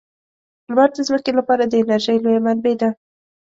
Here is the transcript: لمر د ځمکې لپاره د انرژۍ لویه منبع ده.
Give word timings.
لمر 0.69 0.89
د 0.95 0.97
ځمکې 1.07 1.31
لپاره 1.39 1.63
د 1.65 1.73
انرژۍ 1.81 2.17
لویه 2.19 2.41
منبع 2.45 2.73
ده. 2.81 2.89